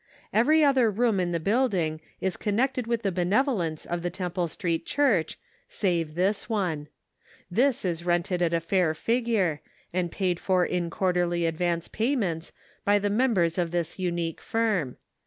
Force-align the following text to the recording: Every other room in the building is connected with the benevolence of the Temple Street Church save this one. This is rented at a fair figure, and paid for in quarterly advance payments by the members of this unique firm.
Every 0.33 0.63
other 0.63 0.89
room 0.89 1.19
in 1.19 1.31
the 1.31 1.39
building 1.39 2.01
is 2.19 2.35
connected 2.35 2.87
with 2.87 3.03
the 3.03 3.11
benevolence 3.11 3.85
of 3.85 4.01
the 4.01 4.09
Temple 4.09 4.47
Street 4.47 4.83
Church 4.83 5.37
save 5.69 6.15
this 6.15 6.49
one. 6.49 6.87
This 7.51 7.85
is 7.85 8.03
rented 8.03 8.41
at 8.41 8.51
a 8.51 8.59
fair 8.59 8.95
figure, 8.95 9.61
and 9.93 10.11
paid 10.11 10.39
for 10.39 10.65
in 10.65 10.89
quarterly 10.89 11.45
advance 11.45 11.87
payments 11.87 12.51
by 12.83 12.97
the 12.97 13.11
members 13.11 13.59
of 13.59 13.69
this 13.69 13.99
unique 13.99 14.41
firm. 14.41 14.97